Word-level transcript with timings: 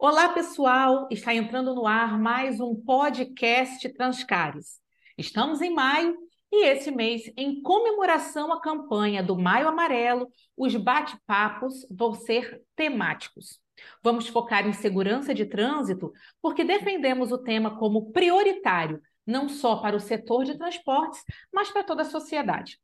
Olá, 0.00 0.28
pessoal! 0.28 1.08
Está 1.10 1.34
entrando 1.34 1.74
no 1.74 1.84
ar 1.84 2.20
mais 2.20 2.60
um 2.60 2.72
podcast 2.72 3.88
Transcares. 3.94 4.80
Estamos 5.18 5.60
em 5.60 5.74
maio 5.74 6.16
e 6.52 6.66
esse 6.66 6.92
mês, 6.92 7.22
em 7.36 7.60
comemoração 7.60 8.52
à 8.52 8.60
campanha 8.60 9.24
do 9.24 9.36
Maio 9.36 9.66
Amarelo, 9.66 10.28
os 10.56 10.76
bate-papos 10.76 11.84
vão 11.90 12.14
ser 12.14 12.62
temáticos. 12.76 13.58
Vamos 14.00 14.28
focar 14.28 14.68
em 14.68 14.72
segurança 14.72 15.34
de 15.34 15.44
trânsito 15.44 16.12
porque 16.40 16.62
defendemos 16.62 17.32
o 17.32 17.38
tema 17.38 17.76
como 17.76 18.12
prioritário, 18.12 19.02
não 19.26 19.48
só 19.48 19.78
para 19.78 19.96
o 19.96 20.00
setor 20.00 20.44
de 20.44 20.56
transportes, 20.56 21.24
mas 21.52 21.72
para 21.72 21.82
toda 21.82 22.02
a 22.02 22.04
sociedade. 22.04 22.78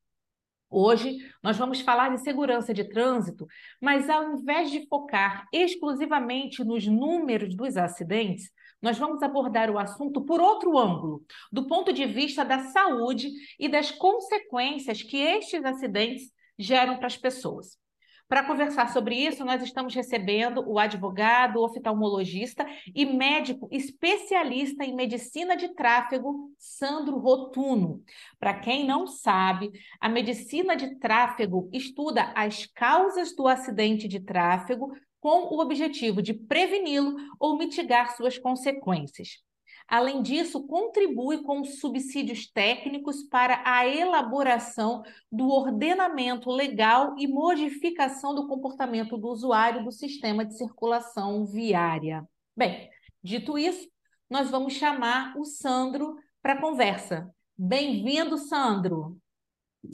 Hoje 0.70 1.18
nós 1.42 1.56
vamos 1.56 1.80
falar 1.80 2.10
de 2.10 2.20
segurança 2.22 2.74
de 2.74 2.84
trânsito, 2.84 3.46
mas 3.80 4.10
ao 4.10 4.32
invés 4.32 4.70
de 4.70 4.86
focar 4.88 5.46
exclusivamente 5.52 6.64
nos 6.64 6.86
números 6.86 7.54
dos 7.54 7.76
acidentes, 7.76 8.50
nós 8.82 8.98
vamos 8.98 9.22
abordar 9.22 9.70
o 9.70 9.78
assunto 9.78 10.24
por 10.24 10.40
outro 10.40 10.76
ângulo, 10.76 11.24
do 11.50 11.66
ponto 11.66 11.92
de 11.92 12.04
vista 12.04 12.44
da 12.44 12.58
saúde 12.58 13.30
e 13.58 13.68
das 13.68 13.90
consequências 13.90 15.02
que 15.02 15.16
estes 15.16 15.64
acidentes 15.64 16.30
geram 16.58 16.96
para 16.96 17.06
as 17.06 17.16
pessoas. 17.16 17.78
Para 18.26 18.44
conversar 18.44 18.90
sobre 18.90 19.16
isso, 19.16 19.44
nós 19.44 19.62
estamos 19.62 19.94
recebendo 19.94 20.64
o 20.66 20.78
advogado, 20.78 21.60
oftalmologista 21.60 22.66
e 22.94 23.04
médico 23.04 23.68
especialista 23.70 24.82
em 24.82 24.94
medicina 24.94 25.56
de 25.56 25.68
tráfego, 25.74 26.50
Sandro 26.58 27.18
Rotuno. 27.18 28.02
Para 28.40 28.54
quem 28.54 28.86
não 28.86 29.06
sabe, 29.06 29.70
a 30.00 30.08
medicina 30.08 30.74
de 30.74 30.96
tráfego 30.96 31.68
estuda 31.72 32.32
as 32.34 32.64
causas 32.66 33.36
do 33.36 33.46
acidente 33.46 34.08
de 34.08 34.18
tráfego 34.18 34.90
com 35.20 35.54
o 35.54 35.60
objetivo 35.60 36.22
de 36.22 36.32
preveni-lo 36.32 37.16
ou 37.38 37.58
mitigar 37.58 38.16
suas 38.16 38.38
consequências. 38.38 39.44
Além 39.94 40.22
disso, 40.22 40.66
contribui 40.66 41.44
com 41.44 41.64
subsídios 41.64 42.50
técnicos 42.50 43.22
para 43.22 43.62
a 43.64 43.86
elaboração 43.86 45.04
do 45.30 45.48
ordenamento 45.48 46.50
legal 46.50 47.14
e 47.16 47.28
modificação 47.28 48.34
do 48.34 48.48
comportamento 48.48 49.16
do 49.16 49.28
usuário 49.28 49.84
do 49.84 49.92
sistema 49.92 50.44
de 50.44 50.58
circulação 50.58 51.46
viária. 51.46 52.28
Bem, 52.56 52.90
dito 53.22 53.56
isso, 53.56 53.88
nós 54.28 54.50
vamos 54.50 54.72
chamar 54.72 55.38
o 55.38 55.44
Sandro 55.44 56.16
para 56.42 56.54
a 56.54 56.60
conversa. 56.60 57.32
Bem-vindo, 57.56 58.36
Sandro. 58.36 59.16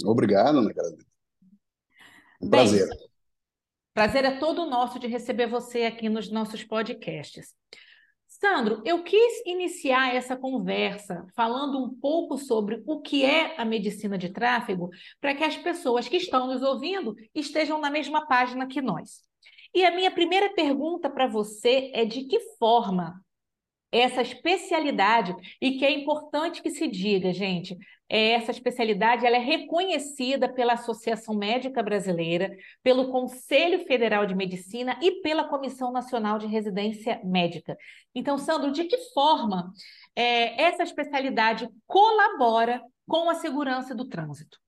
Obrigado, 0.07 0.61
Ana 0.61 0.73
Carolina. 0.73 1.05
Um 2.41 2.49
Bem, 2.49 2.61
prazer. 2.71 2.89
Prazer 3.93 4.25
é 4.25 4.39
todo 4.39 4.65
nosso 4.65 4.99
de 4.99 5.07
receber 5.09 5.47
você 5.47 5.83
aqui 5.83 6.09
nos 6.09 6.31
nossos 6.31 6.65
podcasts. 6.65 7.55
Sandro, 8.41 8.81
eu 8.87 9.03
quis 9.03 9.43
iniciar 9.45 10.15
essa 10.15 10.35
conversa 10.35 11.27
falando 11.37 11.79
um 11.79 11.91
pouco 11.91 12.39
sobre 12.39 12.83
o 12.87 12.99
que 13.03 13.23
é 13.23 13.61
a 13.61 13.67
medicina 13.67 14.17
de 14.17 14.31
tráfego, 14.31 14.89
para 15.21 15.35
que 15.35 15.45
as 15.45 15.59
pessoas 15.59 16.09
que 16.09 16.17
estão 16.17 16.47
nos 16.47 16.63
ouvindo 16.63 17.15
estejam 17.35 17.79
na 17.79 17.91
mesma 17.91 18.27
página 18.27 18.67
que 18.67 18.81
nós. 18.81 19.21
E 19.75 19.85
a 19.85 19.95
minha 19.95 20.11
primeira 20.11 20.55
pergunta 20.55 21.11
para 21.11 21.27
você 21.27 21.91
é 21.93 22.07
de 22.07 22.25
que 22.25 22.41
forma 22.59 23.23
essa 23.93 24.23
especialidade, 24.23 25.35
e 25.61 25.73
que 25.73 25.85
é 25.85 25.91
importante 25.91 26.63
que 26.63 26.71
se 26.71 26.89
diga, 26.89 27.35
gente, 27.35 27.77
essa 28.11 28.51
especialidade 28.51 29.25
ela 29.25 29.37
é 29.37 29.41
reconhecida 29.41 30.53
pela 30.53 30.73
Associação 30.73 31.33
Médica 31.35 31.81
Brasileira, 31.81 32.57
pelo 32.83 33.13
Conselho 33.13 33.87
Federal 33.87 34.27
de 34.27 34.35
Medicina 34.35 34.99
e 35.01 35.23
pela 35.23 35.49
Comissão 35.49 35.93
Nacional 35.93 36.37
de 36.37 36.49
Residência 36.49 37.21
Médica. 37.25 37.79
Então, 38.13 38.37
Sandro, 38.37 38.73
de 38.73 38.85
que 38.85 38.99
forma 39.15 39.73
é, 40.17 40.61
essa 40.61 40.83
especialidade 40.83 41.69
colabora 41.87 42.83
com 43.07 43.31
a 43.31 43.37
segurança 43.37 43.95
do 43.95 44.09
trânsito? 44.09 44.59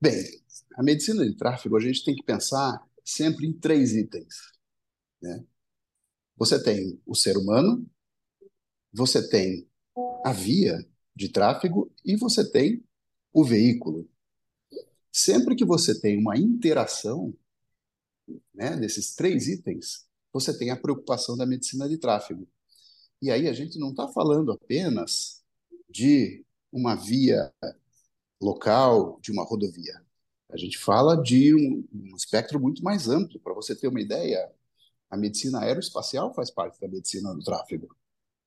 Bem, 0.00 0.22
a 0.76 0.82
medicina 0.84 1.26
de 1.26 1.36
tráfego 1.36 1.76
a 1.76 1.80
gente 1.80 2.04
tem 2.04 2.14
que 2.14 2.22
pensar 2.22 2.80
sempre 3.04 3.44
em 3.44 3.52
três 3.52 3.92
itens. 3.92 4.52
Né? 5.20 5.44
Você 6.36 6.62
tem 6.62 7.02
o 7.04 7.16
ser 7.16 7.36
humano, 7.36 7.84
você 8.92 9.28
tem 9.28 9.68
a 10.24 10.32
via 10.32 10.78
de 11.18 11.28
tráfego 11.28 11.92
e 12.04 12.16
você 12.16 12.48
tem 12.48 12.84
o 13.32 13.44
veículo. 13.44 14.08
Sempre 15.10 15.56
que 15.56 15.64
você 15.64 16.00
tem 16.00 16.16
uma 16.16 16.38
interação 16.38 17.34
né, 18.54 18.76
desses 18.76 19.16
três 19.16 19.48
itens, 19.48 20.06
você 20.32 20.56
tem 20.56 20.70
a 20.70 20.76
preocupação 20.76 21.36
da 21.36 21.44
medicina 21.44 21.88
de 21.88 21.98
tráfego. 21.98 22.46
E 23.20 23.32
aí 23.32 23.48
a 23.48 23.52
gente 23.52 23.80
não 23.80 23.90
está 23.90 24.06
falando 24.06 24.52
apenas 24.52 25.42
de 25.90 26.44
uma 26.70 26.94
via 26.94 27.52
local, 28.40 29.18
de 29.20 29.32
uma 29.32 29.42
rodovia. 29.42 30.00
A 30.48 30.56
gente 30.56 30.78
fala 30.78 31.20
de 31.20 31.52
um, 31.52 31.84
um 31.92 32.16
espectro 32.16 32.60
muito 32.60 32.84
mais 32.84 33.08
amplo. 33.08 33.40
Para 33.40 33.54
você 33.54 33.74
ter 33.74 33.88
uma 33.88 34.00
ideia, 34.00 34.48
a 35.10 35.16
medicina 35.16 35.62
aeroespacial 35.62 36.32
faz 36.32 36.48
parte 36.48 36.80
da 36.80 36.86
medicina 36.86 37.34
do 37.34 37.42
tráfego, 37.42 37.88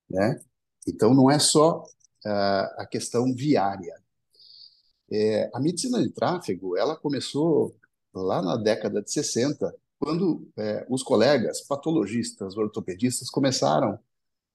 né? 0.08 0.40
Então 0.88 1.12
não 1.12 1.30
é 1.30 1.38
só 1.38 1.84
a 2.24 2.86
questão 2.86 3.34
viária. 3.34 4.00
É, 5.10 5.50
a 5.52 5.60
medicina 5.60 6.00
de 6.00 6.10
tráfego 6.10 6.76
ela 6.76 6.96
começou 6.96 7.76
lá 8.14 8.40
na 8.40 8.56
década 8.56 9.02
de 9.02 9.10
60, 9.10 9.74
quando 9.98 10.48
é, 10.56 10.86
os 10.88 11.02
colegas 11.02 11.60
patologistas, 11.60 12.56
ortopedistas 12.56 13.28
começaram 13.28 13.98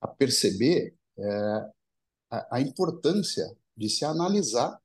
a 0.02 0.08
perceber 0.08 0.96
é, 1.18 1.72
a, 2.30 2.58
a, 2.58 2.62
importância 2.62 3.56
de 3.76 3.90
se 3.90 4.04
analisar 4.04 4.80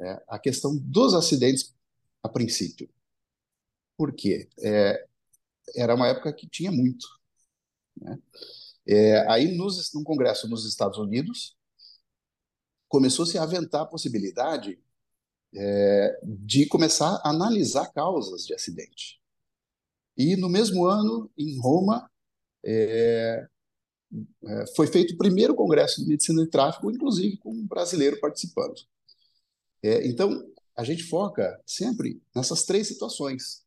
é, 0.00 0.22
a 0.28 0.38
questão 0.38 0.76
dos 0.76 1.14
acidentes 1.14 1.74
a 2.22 2.28
princípio. 2.28 2.88
Por 3.96 4.12
quê? 4.12 4.48
É, 4.58 5.06
era 5.76 5.94
uma 5.94 6.08
época 6.08 6.32
que 6.32 6.48
tinha 6.48 6.72
muito. 6.72 7.06
Né? 7.96 8.18
É, 8.86 9.30
aí, 9.30 9.56
nos, 9.56 9.92
num 9.92 10.02
congresso 10.02 10.48
nos 10.48 10.64
Estados 10.66 10.98
Unidos, 10.98 11.56
começou-se 12.90 13.38
a 13.38 13.44
aventar 13.44 13.82
a 13.82 13.86
possibilidade 13.86 14.78
é, 15.54 16.20
de 16.22 16.66
começar 16.66 17.20
a 17.24 17.30
analisar 17.30 17.86
causas 17.92 18.44
de 18.44 18.52
acidente. 18.52 19.20
E 20.18 20.36
no 20.36 20.48
mesmo 20.48 20.84
ano, 20.84 21.30
em 21.38 21.58
Roma, 21.58 22.10
é, 22.64 23.46
é, 24.44 24.66
foi 24.74 24.88
feito 24.88 25.14
o 25.14 25.16
primeiro 25.16 25.54
congresso 25.54 26.02
de 26.02 26.08
medicina 26.08 26.44
de 26.44 26.50
tráfego, 26.50 26.90
inclusive 26.90 27.36
com 27.38 27.52
um 27.52 27.66
brasileiro 27.66 28.18
participando. 28.20 28.80
É, 29.82 30.06
então, 30.06 30.44
a 30.76 30.82
gente 30.82 31.04
foca 31.04 31.60
sempre 31.64 32.20
nessas 32.34 32.64
três 32.64 32.88
situações. 32.88 33.64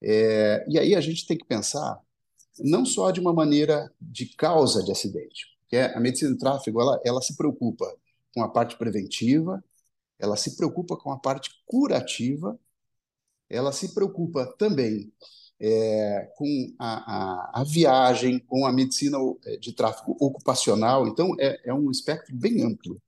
É, 0.00 0.64
e 0.68 0.78
aí 0.78 0.94
a 0.94 1.00
gente 1.00 1.26
tem 1.26 1.36
que 1.36 1.44
pensar 1.44 2.00
não 2.60 2.86
só 2.86 3.10
de 3.10 3.18
uma 3.18 3.32
maneira 3.32 3.92
de 4.00 4.26
causa 4.36 4.80
de 4.84 4.92
acidente, 4.92 5.44
porque 5.58 5.76
a 5.76 5.98
medicina 5.98 6.30
do 6.30 6.38
tráfego 6.38 6.80
ela, 6.80 7.00
ela 7.04 7.20
se 7.20 7.36
preocupa 7.36 7.84
com 8.34 8.42
a 8.42 8.48
parte 8.48 8.76
preventiva, 8.76 9.64
ela 10.18 10.36
se 10.36 10.56
preocupa 10.56 10.96
com 10.96 11.12
a 11.12 11.18
parte 11.18 11.50
curativa, 11.66 12.58
ela 13.48 13.72
se 13.72 13.94
preocupa 13.94 14.46
também 14.58 15.12
é, 15.60 16.32
com 16.36 16.74
a, 16.78 17.60
a, 17.60 17.60
a, 17.60 17.64
viagem, 17.64 18.38
com 18.38 18.66
a 18.66 18.72
medicina 18.72 19.18
é, 19.44 19.56
de 19.56 19.72
tráfego 19.72 20.16
ocupacional. 20.20 21.06
Então, 21.06 21.34
é, 21.38 21.70
é 21.70 21.74
um 21.74 21.90
espectro 21.90 22.34
bem 22.34 22.62
amplo. 22.62 23.00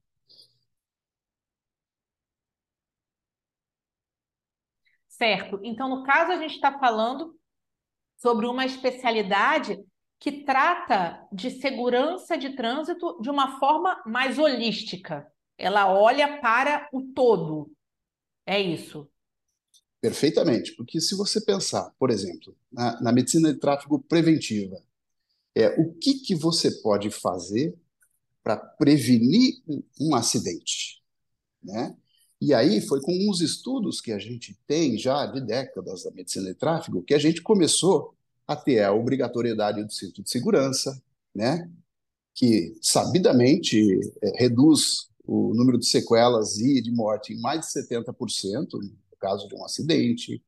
Certo. 5.09 5.59
Então, 5.63 5.89
no 5.89 6.05
caso, 6.05 6.33
a 6.33 6.37
gente 6.37 6.55
está 6.55 6.79
falando 6.79 7.35
sobre 8.19 8.47
uma 8.47 8.65
especialidade 8.65 9.83
que 10.19 10.45
trata 10.45 11.27
de 11.33 11.51
segurança 11.51 12.37
de 12.37 12.51
trânsito 12.57 13.21
de 13.21 13.31
uma 13.31 13.59
forma 13.59 14.03
mais 14.07 14.39
holística. 14.39 15.27
Ela 15.59 15.93
olha 15.93 16.41
para 16.41 16.89
o 16.93 17.03
todo. 17.03 17.71
É 18.45 18.61
isso. 18.61 19.09
Perfeitamente, 20.01 20.75
porque 20.77 21.01
se 21.01 21.17
você 21.17 21.41
pensar, 21.41 21.93
por 21.99 22.11
exemplo, 22.11 22.57
na, 22.71 23.01
na 23.01 23.13
medicina 23.13 23.53
de 23.53 23.59
tráfego 23.59 23.99
preventiva, 23.99 24.81
é 25.55 25.69
o 25.81 25.95
que, 25.95 26.15
que 26.15 26.35
você 26.35 26.71
pode 26.83 27.11
fazer 27.11 27.75
para 28.43 28.57
prevenir 28.57 29.63
um, 29.67 29.83
um 30.01 30.15
acidente, 30.15 31.03
né? 31.63 31.97
E 32.41 32.53
aí 32.53 32.83
foi 32.83 33.01
com 33.01 33.13
uns 33.29 33.41
estudos 33.41 34.01
que 34.01 34.13
a 34.13 34.19
gente 34.19 34.57
tem 34.67 34.99
já 34.99 35.25
de 35.27 35.41
décadas 35.41 36.05
da 36.05 36.11
medicina 36.11 36.49
de 36.49 36.55
tráfego 36.55 37.03
que 37.03 37.15
a 37.15 37.19
gente 37.19 37.41
começou 37.41 38.16
a 38.47 38.55
ter 38.57 38.83
a 38.83 38.93
obrigatoriedade 38.93 39.83
do 39.83 39.93
cinto 39.93 40.23
de 40.23 40.31
segurança, 40.31 41.01
né? 41.35 41.71
que 42.35 42.77
sabidamente 42.83 43.99
é, 44.23 44.43
reduz 44.43 45.09
o 45.27 45.55
número 45.55 45.79
de 45.79 45.87
sequelas 45.87 46.59
e 46.59 46.81
de 46.81 46.93
morte 46.93 47.33
em 47.33 47.41
mais 47.41 47.61
de 47.63 47.73
70% 47.73 48.73
no 48.75 49.17
caso 49.19 49.49
de 49.49 49.55
um 49.57 49.65
acidente. 49.65 50.43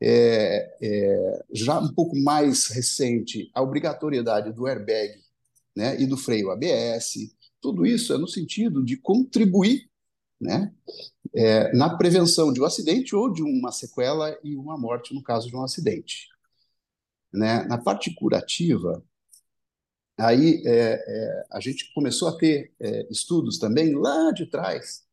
é, 0.00 0.76
é, 0.80 1.44
já 1.52 1.80
um 1.80 1.92
pouco 1.92 2.14
mais 2.16 2.66
recente, 2.68 3.50
a 3.54 3.62
obrigatoriedade 3.62 4.52
do 4.52 4.66
airbag 4.66 5.14
né, 5.74 6.00
e 6.00 6.06
do 6.06 6.16
freio 6.18 6.50
ABS, 6.50 7.34
tudo 7.60 7.86
isso 7.86 8.12
é 8.12 8.18
no 8.18 8.28
sentido 8.28 8.84
de 8.84 8.96
contribuir 8.98 9.88
né, 10.38 10.72
é, 11.34 11.72
na 11.74 11.96
prevenção 11.96 12.52
de 12.52 12.60
um 12.60 12.64
acidente 12.66 13.16
ou 13.16 13.32
de 13.32 13.42
uma 13.42 13.72
sequela 13.72 14.38
e 14.44 14.54
uma 14.54 14.76
morte 14.76 15.14
no 15.14 15.22
caso 15.22 15.48
de 15.48 15.56
um 15.56 15.64
acidente. 15.64 16.28
Né? 17.32 17.64
Na 17.64 17.78
parte 17.78 18.14
curativa, 18.14 19.02
aí 20.18 20.62
é, 20.66 20.94
é, 20.94 21.46
a 21.50 21.60
gente 21.60 21.92
começou 21.94 22.28
a 22.28 22.36
ter 22.36 22.72
é, 22.80 23.06
estudos 23.10 23.58
também 23.58 23.94
lá 23.94 24.30
de 24.32 24.46
trás. 24.46 25.04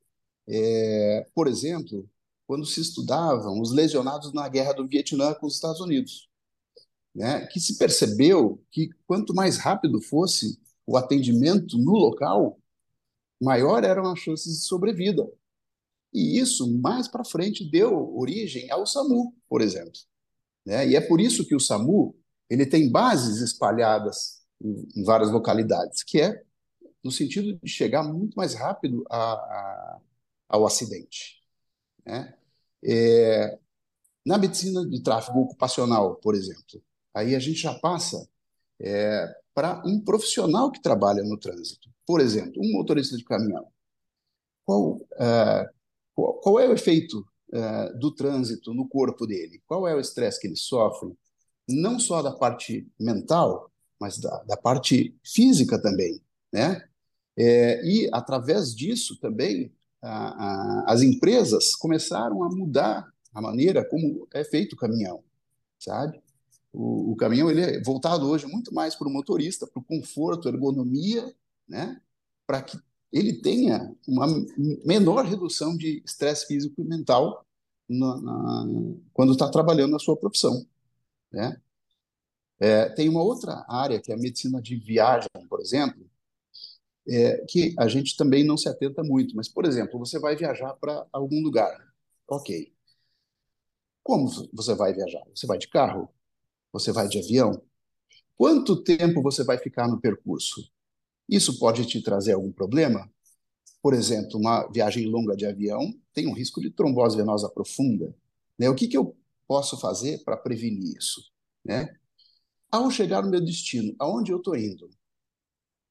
É, 0.48 1.28
por 1.34 1.48
exemplo, 1.48 2.10
quando 2.48 2.66
se 2.66 2.82
estudavam 2.82 3.60
os 3.62 3.72
lesionados 3.72 4.34
na 4.34 4.48
guerra 4.50 4.74
do 4.74 4.88
Vietnã 4.88 5.34
com 5.34 5.48
os 5.48 5.56
Estados 5.56 5.82
Unidos, 5.82 6.30
né? 7.16 7.48
que 7.48 7.60
se 7.60 7.78
percebeu 7.78 8.64
que 8.72 8.90
quanto 9.08 9.34
mais 9.34 9.58
rápido 9.58 10.02
fosse 10.02 10.60
o 10.86 10.98
atendimento 10.98 11.78
no 11.78 11.94
local, 11.94 12.60
maior 13.42 13.84
eram 13.84 14.12
as 14.12 14.20
chances 14.20 14.60
de 14.60 14.66
sobrevida. 14.66 15.30
E 16.14 16.40
isso, 16.40 16.72
mais 16.80 17.08
para 17.08 17.26
frente, 17.26 17.70
deu 17.70 18.16
origem 18.16 18.70
ao 18.70 18.86
SAMU, 18.86 19.36
por 19.50 19.62
exemplo. 19.62 20.00
Né? 20.66 20.90
E 20.90 20.96
é 20.96 21.02
por 21.02 21.20
isso 21.20 21.46
que 21.46 21.56
o 21.56 21.60
SAMU 21.60 22.16
ele 22.50 22.66
tem 22.66 22.92
bases 22.92 23.42
espalhadas 23.42 24.42
em, 24.62 24.88
em 24.96 25.04
várias 25.04 25.32
localidades, 25.32 26.04
que 26.04 26.22
é 26.22 26.44
no 27.04 27.12
sentido 27.12 27.58
de 27.62 27.70
chegar 27.70 28.04
muito 28.04 28.36
mais 28.36 28.54
rápido 28.54 29.04
a, 29.10 29.34
a, 29.34 30.00
ao 30.50 30.66
acidente. 30.66 31.42
Né? 32.06 32.34
É, 32.84 33.60
na 34.26 34.38
medicina 34.38 34.88
de 34.88 35.04
tráfego 35.04 35.40
ocupacional, 35.42 36.16
por 36.16 36.34
exemplo, 36.36 36.82
aí 37.14 37.36
a 37.36 37.40
gente 37.40 37.60
já 37.60 37.74
passa 37.80 38.28
é, 38.80 39.36
para 39.54 39.82
um 39.86 40.00
profissional 40.00 40.72
que 40.72 40.82
trabalha 40.82 41.24
no 41.24 41.38
trânsito. 41.38 41.90
Por 42.06 42.20
exemplo, 42.20 42.62
um 42.64 42.72
motorista 42.72 43.16
de 43.18 43.24
caminhão. 43.24 43.68
Qual, 44.66 44.96
uh, 44.96 45.70
qual, 46.16 46.34
qual, 46.36 46.60
é 46.60 46.68
o 46.68 46.74
efeito 46.74 47.26
uh, 47.54 47.98
do 47.98 48.12
trânsito 48.12 48.74
no 48.74 48.88
corpo 48.88 49.26
dele? 49.26 49.62
Qual 49.66 49.88
é 49.88 49.96
o 49.96 50.00
estresse 50.00 50.40
que 50.40 50.48
ele 50.48 50.56
sofre? 50.56 51.16
Não 51.70 52.00
só 52.00 52.22
da 52.22 52.32
parte 52.32 52.88
mental, 53.00 53.72
mas 54.00 54.18
da, 54.18 54.44
da 54.44 54.58
parte 54.58 55.16
física 55.24 55.82
também, 55.82 56.22
né? 56.52 56.84
É, 57.38 57.84
e 57.84 58.10
através 58.12 58.76
disso 58.76 59.20
também 59.20 59.74
a, 60.02 60.10
a, 60.10 60.94
as 60.94 61.02
empresas 61.02 61.76
começaram 61.76 62.44
a 62.44 62.50
mudar 62.50 63.08
a 63.34 63.42
maneira 63.42 63.84
como 63.84 64.28
é 64.34 64.44
feito 64.44 64.74
o 64.74 64.78
caminhão, 64.78 65.24
sabe? 65.80 66.22
O, 66.72 67.14
o 67.14 67.16
caminhão 67.16 67.50
ele 67.50 67.62
é 67.62 67.82
voltado 67.82 68.28
hoje 68.28 68.46
muito 68.46 68.74
mais 68.74 68.96
para 68.96 69.08
o 69.08 69.12
motorista, 69.12 69.66
para 69.66 69.80
o 69.80 69.84
conforto, 69.84 70.48
ergonomia, 70.48 71.34
né? 71.68 72.00
para 72.46 72.62
que 72.62 72.78
ele 73.14 73.42
tenha 73.42 73.96
uma 74.08 74.26
menor 74.84 75.24
redução 75.26 75.78
de 75.78 76.02
estresse 76.04 76.48
físico 76.48 76.82
e 76.82 76.84
mental 76.84 77.46
na, 77.88 78.20
na, 78.20 78.66
quando 79.14 79.34
está 79.34 79.50
trabalhando 79.52 79.92
na 79.92 80.00
sua 80.00 80.18
profissão. 80.18 80.66
Né? 81.32 81.62
É, 82.60 82.90
tem 82.90 83.08
uma 83.10 83.22
outra 83.22 83.64
área, 83.70 84.02
que 84.02 84.12
é 84.12 84.16
a 84.16 84.18
medicina 84.18 84.60
de 84.60 84.76
viagem, 84.76 85.30
por 85.48 85.62
exemplo, 85.62 86.10
é, 87.08 87.46
que 87.48 87.76
a 87.78 87.88
gente 87.88 88.18
também 88.18 88.44
não 88.44 88.58
se 88.58 88.68
atenta 88.68 89.04
muito. 89.04 89.36
Mas, 89.36 89.48
por 89.48 89.66
exemplo, 89.66 90.00
você 90.00 90.18
vai 90.20 90.36
viajar 90.36 90.74
para 90.76 91.06
algum 91.12 91.42
lugar. 91.44 91.94
Ok. 92.28 92.74
Como 94.02 94.28
você 94.52 94.74
vai 94.76 94.94
viajar? 94.94 95.24
Você 95.36 95.46
vai 95.46 95.58
de 95.60 95.68
carro? 95.68 96.10
Você 96.72 96.92
vai 96.92 97.08
de 97.08 97.20
avião? 97.20 97.62
Quanto 98.36 98.84
tempo 98.84 99.22
você 99.22 99.44
vai 99.44 99.58
ficar 99.60 99.88
no 99.88 100.02
percurso? 100.02 100.73
Isso 101.28 101.58
pode 101.60 101.86
te 101.86 102.02
trazer 102.02 102.34
algum 102.34 102.52
problema? 102.52 103.10
Por 103.82 103.94
exemplo, 103.94 104.40
uma 104.40 104.68
viagem 104.68 105.08
longa 105.08 105.36
de 105.36 105.46
avião 105.46 105.94
tem 106.14 106.28
um 106.28 106.34
risco 106.34 106.62
de 106.62 106.70
trombose 106.70 107.18
venosa 107.18 107.50
profunda. 107.50 108.16
Né? 108.58 108.70
O 108.70 108.76
que, 108.76 108.88
que 108.88 108.98
eu 108.98 109.16
posso 109.48 109.78
fazer 109.78 110.24
para 110.24 110.38
prevenir 110.38 110.98
isso? 110.98 111.32
Né? 111.66 111.94
Ao 112.72 112.90
chegar 112.90 113.22
no 113.22 113.30
meu 113.30 113.44
destino, 113.44 113.96
aonde 114.00 114.32
eu 114.32 114.38
estou 114.38 114.56
indo, 114.56 114.90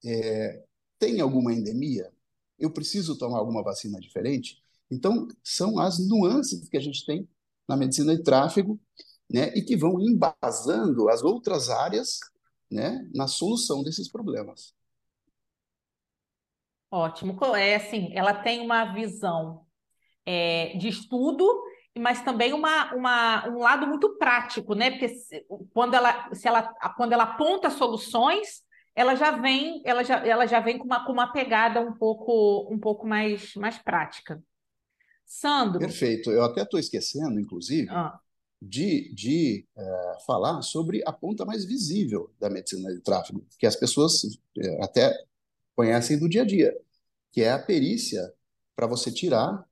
é, 0.05 0.63
tem 0.97 1.21
alguma 1.21 1.53
endemia? 1.53 2.11
Eu 2.57 2.71
preciso 2.71 3.17
tomar 3.17 3.39
alguma 3.39 3.63
vacina 3.63 3.99
diferente? 3.99 4.61
Então, 4.89 5.27
são 5.43 5.79
as 5.79 5.99
nuances 5.99 6.67
que 6.67 6.77
a 6.77 6.81
gente 6.81 7.05
tem 7.05 7.27
na 7.67 7.77
medicina 7.77 8.15
de 8.15 8.23
tráfego 8.23 8.79
né, 9.29 9.53
e 9.55 9.61
que 9.61 9.75
vão 9.75 9.99
embasando 9.99 11.09
as 11.09 11.23
outras 11.23 11.69
áreas 11.69 12.19
né, 12.69 13.07
na 13.13 13.27
solução 13.27 13.83
desses 13.83 14.09
problemas. 14.09 14.73
Ótimo. 16.93 17.35
É 17.55 17.73
assim, 17.73 18.11
ela 18.13 18.35
tem 18.35 18.61
uma 18.61 18.93
visão 18.93 19.65
é, 20.23 20.77
de 20.77 20.89
estudo, 20.89 21.43
mas 21.97 22.21
também 22.21 22.53
uma, 22.53 22.93
uma, 22.93 23.49
um 23.49 23.57
lado 23.57 23.87
muito 23.87 24.15
prático, 24.19 24.75
né? 24.75 24.91
Porque 24.91 25.09
se, 25.09 25.43
quando 25.73 25.95
ela, 25.95 26.31
se 26.35 26.47
ela, 26.47 26.71
quando 26.95 27.13
ela 27.13 27.23
aponta 27.23 27.71
soluções, 27.71 28.61
ela 28.93 29.15
já 29.15 29.31
vem, 29.31 29.81
ela 29.83 30.03
já, 30.03 30.23
ela 30.23 30.45
já 30.45 30.59
vem 30.59 30.77
com 30.77 30.85
uma, 30.85 31.03
com 31.03 31.11
uma 31.11 31.33
pegada 31.33 31.81
um 31.81 31.93
pouco, 31.93 32.71
um 32.71 32.77
pouco 32.77 33.07
mais, 33.07 33.55
mais 33.55 33.79
prática. 33.79 34.39
Sandro. 35.25 35.79
Perfeito. 35.79 36.29
Eu 36.29 36.43
até 36.43 36.61
estou 36.61 36.79
esquecendo, 36.79 37.39
inclusive, 37.39 37.89
ah 37.89 38.19
de, 38.65 39.13
de 39.13 39.67
é, 39.75 40.17
falar 40.25 40.61
sobre 40.61 41.03
a 41.05 41.11
ponta 41.11 41.43
mais 41.43 41.65
visível 41.65 42.31
da 42.39 42.49
medicina 42.49 42.93
de 42.93 43.01
tráfego, 43.01 43.45
que 43.59 43.67
as 43.67 43.75
pessoas 43.75 44.21
é, 44.57 44.83
até 44.83 45.13
conhecem 45.75 46.17
do 46.17 46.29
dia 46.29 46.43
a 46.43 46.45
dia, 46.45 46.77
que 47.31 47.41
é 47.41 47.51
a 47.51 47.59
perícia 47.59 48.33
para 48.75 48.87
você 48.87 49.11
tirar 49.11 49.65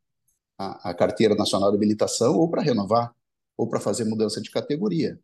a, 0.58 0.90
a, 0.90 0.94
carteira 0.94 1.36
nacional 1.36 1.72
de 1.72 1.78
habilitação 1.78 2.38
ou 2.38 2.50
para 2.50 2.62
renovar, 2.62 3.14
ou 3.58 3.68
para 3.68 3.80
fazer 3.80 4.06
mudança 4.06 4.42
de 4.42 4.52
categoria. 4.52 5.20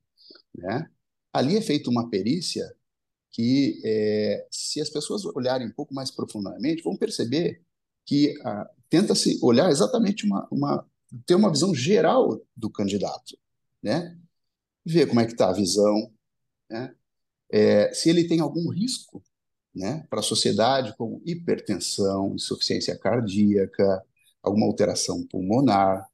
Né? 0.56 0.90
Ali 1.34 1.58
é 1.58 1.62
feita 1.62 1.90
uma 1.90 2.10
perícia 2.10 2.76
que, 3.32 3.82
é, 3.86 4.48
se 4.52 4.82
as 4.82 4.90
pessoas 4.90 5.26
olharem 5.26 5.68
um 5.68 5.74
pouco 5.74 5.94
mais 5.94 6.12
profundamente, 6.12 6.84
vão 6.84 6.98
perceber 6.98 7.62
que 8.06 8.36
tenta-se 8.90 9.38
olhar 9.42 9.70
exatamente 9.70 10.26
uma, 10.26 10.48
uma 10.50 10.86
ter 11.26 11.36
uma 11.36 11.52
visão 11.52 11.74
geral 11.74 12.42
do 12.56 12.70
candidato 12.70 13.38
né? 13.82 14.18
Ver 14.86 15.08
como 15.08 15.20
é 15.20 15.26
que 15.26 15.34
está 15.34 15.50
a 15.50 15.54
visão, 15.54 16.12
né? 16.70 16.94
É, 17.50 17.94
se 17.94 18.10
ele 18.10 18.28
tem 18.28 18.42
algum 18.42 18.70
risco, 18.70 19.24
né, 19.78 20.06
para 20.10 20.20
a 20.20 20.24
sociedade, 20.24 20.96
como 20.98 21.22
hipertensão, 21.26 22.34
insuficiência 22.36 22.98
cardíaca, 22.98 24.04
alguma 24.42 24.66
alteração 24.66 25.26
pulmonar, 25.28 26.10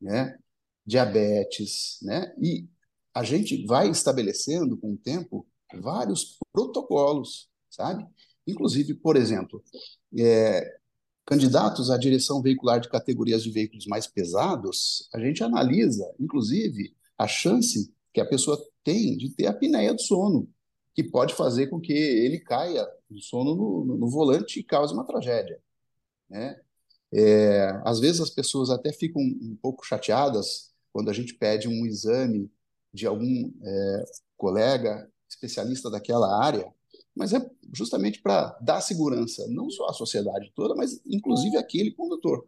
né, 0.00 0.36
diabetes, 0.84 1.98
né? 2.02 2.34
E 2.40 2.68
a 3.14 3.22
gente 3.24 3.64
vai 3.66 3.88
estabelecendo 3.88 4.76
com 4.76 4.92
o 4.92 4.98
tempo 4.98 5.46
vários 5.80 6.38
protocolos, 6.52 7.48
sabe? 7.70 8.06
Inclusive, 8.46 8.94
por 8.94 9.16
exemplo, 9.16 9.62
é, 10.18 10.78
candidatos 11.24 11.90
à 11.90 11.98
direção 11.98 12.42
veicular 12.42 12.80
de 12.80 12.88
categorias 12.88 13.42
de 13.42 13.50
veículos 13.50 13.86
mais 13.86 14.06
pesados, 14.06 15.08
a 15.12 15.18
gente 15.18 15.42
analisa, 15.42 16.04
inclusive, 16.20 16.94
a 17.18 17.26
chance 17.26 17.92
que 18.12 18.20
a 18.20 18.26
pessoa 18.26 18.58
tem 18.84 19.16
de 19.16 19.30
ter 19.30 19.46
apneia 19.46 19.92
do 19.92 20.00
sono, 20.00 20.48
que 20.96 21.04
pode 21.04 21.34
fazer 21.34 21.68
com 21.68 21.80
que 21.80 21.92
ele 21.92 22.40
caia 22.40 22.84
do 23.08 23.20
sono 23.20 23.54
no, 23.54 23.96
no 23.96 24.10
volante 24.10 24.58
e 24.58 24.64
cause 24.64 24.92
uma 24.92 25.06
tragédia. 25.06 25.60
Né? 26.28 26.60
É, 27.12 27.80
às 27.84 28.00
vezes 28.00 28.20
as 28.20 28.30
pessoas 28.30 28.70
até 28.70 28.92
ficam 28.92 29.22
um 29.22 29.56
pouco 29.62 29.86
chateadas 29.86 30.72
quando 30.92 31.10
a 31.10 31.12
gente 31.12 31.34
pede 31.34 31.68
um 31.68 31.86
exame 31.86 32.50
de 32.92 33.06
algum 33.06 33.52
é, 33.62 34.04
colega 34.36 35.08
especialista 35.28 35.88
daquela 35.90 36.42
área 36.42 36.74
mas 37.16 37.32
é 37.32 37.38
justamente 37.72 38.20
para 38.20 38.50
dar 38.60 38.82
segurança, 38.82 39.48
não 39.48 39.70
só 39.70 39.86
à 39.88 39.92
sociedade 39.94 40.52
toda, 40.54 40.74
mas 40.74 41.00
inclusive 41.06 41.56
àquele 41.56 41.90
condutor. 41.92 42.46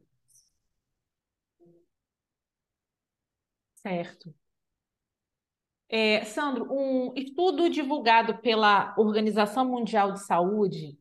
Certo. 3.76 4.34
É, 5.88 6.24
Sandro, 6.24 6.66
um 6.70 7.12
estudo 7.16 7.70
divulgado 7.70 8.38
pela 8.38 8.94
Organização 8.98 9.64
Mundial 9.64 10.12
de 10.12 10.24
Saúde 10.24 10.98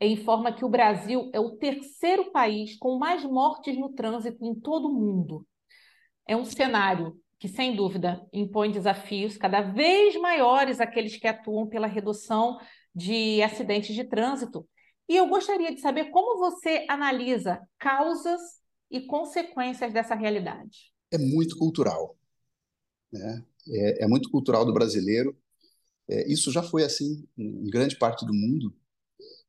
informa 0.00 0.52
que 0.52 0.64
o 0.64 0.68
Brasil 0.68 1.30
é 1.32 1.40
o 1.40 1.56
terceiro 1.56 2.30
país 2.30 2.76
com 2.78 2.98
mais 2.98 3.24
mortes 3.24 3.78
no 3.78 3.92
trânsito 3.92 4.44
em 4.44 4.54
todo 4.54 4.88
o 4.88 4.94
mundo. 4.94 5.46
É 6.26 6.36
um 6.36 6.44
cenário 6.44 7.18
que, 7.38 7.48
sem 7.48 7.74
dúvida, 7.74 8.26
impõe 8.32 8.70
desafios 8.70 9.36
cada 9.36 9.60
vez 9.60 10.16
maiores 10.16 10.80
àqueles 10.80 11.16
que 11.16 11.26
atuam 11.26 11.66
pela 11.66 11.86
redução 11.86 12.58
de 12.94 13.42
acidentes 13.42 13.94
de 13.94 14.04
trânsito. 14.04 14.66
E 15.08 15.16
eu 15.16 15.28
gostaria 15.28 15.74
de 15.74 15.80
saber 15.80 16.10
como 16.10 16.38
você 16.38 16.84
analisa 16.88 17.60
causas 17.78 18.40
e 18.90 19.06
consequências 19.06 19.92
dessa 19.92 20.14
realidade. 20.14 20.92
É 21.10 21.18
muito 21.18 21.56
cultural. 21.58 22.16
né? 23.12 23.44
É, 23.68 24.04
é 24.04 24.06
muito 24.06 24.30
cultural 24.30 24.64
do 24.64 24.72
brasileiro. 24.72 25.36
É, 26.08 26.30
isso 26.30 26.52
já 26.52 26.62
foi 26.62 26.84
assim 26.84 27.26
em 27.36 27.68
grande 27.68 27.96
parte 27.96 28.24
do 28.24 28.32
mundo, 28.32 28.74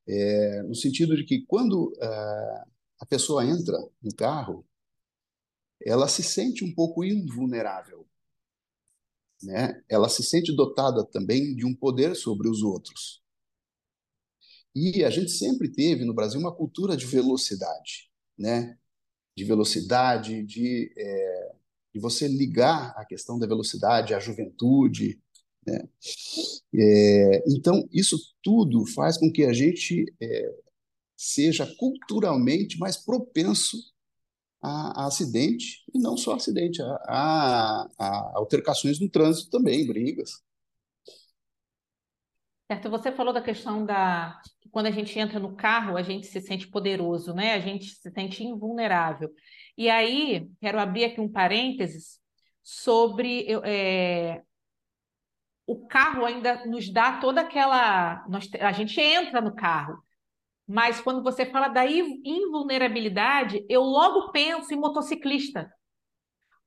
é, 0.07 0.63
no 0.63 0.75
sentido 0.75 1.15
de 1.15 1.24
que 1.24 1.45
quando 1.45 1.91
uh, 1.91 2.71
a 3.00 3.05
pessoa 3.07 3.45
entra 3.45 3.77
no 4.01 4.13
carro, 4.15 4.65
ela 5.86 6.07
se 6.07 6.24
sente 6.24 6.63
um 6.63 6.74
pouco 6.74 7.03
invulnerável. 7.03 8.07
Né? 9.43 9.83
Ela 9.88 10.09
se 10.09 10.24
sente 10.24 10.55
dotada 10.55 11.05
também 11.05 11.55
de 11.55 11.65
um 11.65 11.75
poder 11.75 12.15
sobre 12.15 12.50
os 12.50 12.63
outros. 12.63 13.21
E 14.74 15.03
a 15.03 15.09
gente 15.09 15.31
sempre 15.31 15.69
teve 15.69 16.05
no 16.05 16.13
Brasil 16.13 16.39
uma 16.39 16.55
cultura 16.55 16.95
de 16.95 17.05
velocidade, 17.05 18.12
né? 18.38 18.77
De 19.36 19.43
velocidade, 19.43 20.43
de, 20.43 20.93
é, 20.95 21.55
você 22.00 22.27
ligar 22.27 22.94
a 22.98 23.06
questão 23.06 23.38
da 23.38 23.48
velocidade 23.48 24.13
à 24.13 24.20
juventude, 24.20 25.20
né? 25.66 25.88
É, 26.74 27.44
então, 27.48 27.88
isso 27.92 28.18
tudo 28.42 28.86
faz 28.86 29.18
com 29.18 29.32
que 29.32 29.44
a 29.44 29.54
gente 29.54 30.06
é, 30.22 30.56
seja 31.16 31.66
culturalmente 31.77 32.80
mais 32.80 32.96
propenso 32.96 33.77
a, 34.62 35.04
a, 35.04 35.08
acidente, 35.08 35.84
e 35.94 36.00
não 36.00 36.16
só 36.16 36.36
acidente, 36.36 36.82
a, 36.82 36.86
a, 37.08 37.89
a 37.98 38.32
altercações 38.36 39.00
no 39.00 39.10
trânsito 39.10 39.50
também, 39.50 39.86
brigas. 39.86 40.42
Certo, 42.69 42.89
você 42.89 43.12
falou 43.12 43.33
da 43.33 43.41
questão 43.41 43.86
da 43.86 44.41
quando 44.71 44.88
a 44.88 44.91
gente 44.91 45.17
entra 45.17 45.39
no 45.39 45.55
carro, 45.55 45.95
a 45.95 46.03
gente 46.03 46.27
se 46.27 46.41
sente 46.41 46.67
poderoso, 46.67 47.33
né? 47.33 47.53
A 47.53 47.59
gente 47.59 47.86
se 47.86 48.12
sente 48.12 48.43
invulnerável. 48.43 49.29
E 49.77 49.89
aí, 49.89 50.50
quero 50.59 50.79
abrir 50.79 51.05
aqui 51.05 51.21
um 51.21 51.31
parênteses 51.31 52.19
sobre 52.62 53.47
é, 53.63 54.43
o 55.65 55.88
carro 55.88 56.25
ainda 56.25 56.65
nos 56.65 56.89
dá 56.91 57.19
toda 57.19 57.41
aquela. 57.41 58.25
Nós, 58.27 58.50
a 58.59 58.71
gente 58.71 59.00
entra 59.00 59.41
no 59.41 59.55
carro, 59.55 59.97
mas 60.67 61.00
quando 61.01 61.24
você 61.24 61.45
fala 61.45 61.69
da 61.69 61.86
invulnerabilidade, 61.86 63.65
eu 63.69 63.81
logo 63.81 64.31
penso 64.31 64.74
em 64.74 64.77
motociclista. 64.77 65.71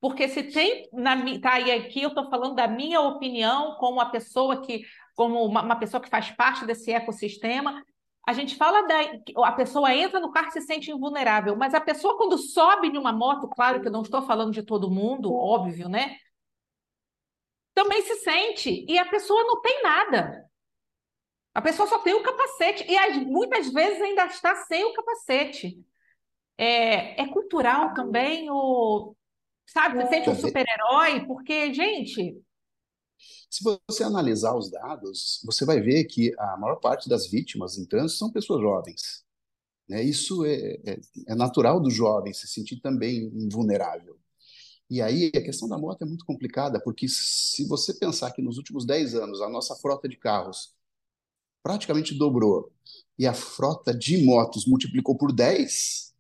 Porque 0.01 0.29
se 0.29 0.45
tem 0.45 0.89
na 0.93 1.15
tá 1.41 1.61
e 1.61 1.71
aqui 1.71 2.03
eu 2.03 2.09
estou 2.09 2.31
falando 2.31 2.55
da 2.55 2.67
minha 2.67 3.03
opinião 3.03 3.77
como 3.77 3.99
uma 3.99 4.11
pessoa 4.11 4.63
que 4.63 4.83
como 5.21 5.45
uma, 5.45 5.61
uma, 5.61 5.77
pessoa 5.77 6.01
que 6.01 6.09
faz 6.09 6.31
parte 6.31 6.65
desse 6.65 6.91
ecossistema, 6.91 7.85
a 8.27 8.33
gente 8.33 8.57
fala 8.57 8.87
da 8.87 8.97
a 9.45 9.53
pessoa 9.53 9.95
entra 9.95 10.19
no 10.19 10.33
carro 10.33 10.49
e 10.49 10.53
se 10.53 10.63
sente 10.63 10.91
invulnerável, 10.91 11.55
mas 11.55 11.75
a 11.75 11.81
pessoa 11.81 12.17
quando 12.17 12.39
sobe 12.39 12.89
em 12.89 12.97
uma 12.97 13.13
moto, 13.13 13.47
claro 13.47 13.83
que 13.83 13.89
eu 13.89 13.93
não 13.93 14.01
estou 14.01 14.23
falando 14.23 14.55
de 14.55 14.63
todo 14.63 14.91
mundo, 14.91 15.31
óbvio, 15.35 15.91
né? 15.91 16.17
Também 17.75 18.01
se 18.01 18.15
sente 18.21 18.87
e 18.89 18.99
a 18.99 19.05
pessoa 19.05 19.43
não 19.45 19.61
tem 19.61 19.83
nada. 19.83 20.49
A 21.53 21.61
pessoa 21.61 21.87
só 21.87 21.99
tem 21.99 22.15
o 22.15 22.23
capacete 22.23 22.91
e 22.91 22.97
as, 22.97 23.19
muitas 23.19 23.71
vezes 23.71 24.01
ainda 24.01 24.25
está 24.25 24.55
sem 24.55 24.87
o 24.87 24.95
capacete. 24.95 25.85
É, 26.57 27.21
é 27.21 27.29
cultural 27.29 27.93
também 27.93 28.49
o 28.51 29.15
Sabe, 29.67 29.99
você 29.99 30.09
sente 30.09 30.31
um 30.31 30.35
super-herói, 30.35 31.27
porque, 31.27 31.73
gente. 31.73 32.43
Se 33.51 33.65
você 33.65 34.03
analisar 34.05 34.57
os 34.57 34.71
dados, 34.71 35.41
você 35.45 35.65
vai 35.65 35.81
ver 35.81 36.05
que 36.05 36.33
a 36.39 36.57
maior 36.57 36.77
parte 36.77 37.09
das 37.09 37.27
vítimas 37.27 37.77
em 37.79 37.85
trânsito 37.85 38.19
são 38.19 38.31
pessoas 38.31 38.61
jovens. 38.61 39.25
Né? 39.89 40.03
Isso 40.03 40.45
é, 40.45 40.79
é, 40.85 41.01
é 41.29 41.35
natural 41.35 41.81
do 41.81 41.91
jovem 41.91 42.33
se 42.33 42.47
sentir 42.47 42.81
também 42.81 43.25
invulnerável. 43.35 44.19
E 44.89 45.03
aí 45.03 45.31
a 45.35 45.43
questão 45.43 45.69
da 45.69 45.79
moto 45.79 46.03
é 46.03 46.07
muito 46.07 46.25
complicada, 46.25 46.81
porque 46.81 47.09
se 47.09 47.67
você 47.67 47.95
pensar 47.95 48.33
que 48.33 48.43
nos 48.43 48.57
últimos 48.57 48.85
10 48.85 49.15
anos 49.15 49.41
a 49.41 49.49
nossa 49.49 49.75
frota 49.77 50.09
de 50.09 50.17
carros 50.17 50.75
praticamente 51.63 52.15
dobrou 52.15 52.73
e 53.19 53.27
a 53.27 53.35
frota 53.35 53.93
de 53.97 54.25
motos 54.25 54.67
multiplicou 54.67 55.17
por 55.17 55.33
10, 55.33 56.15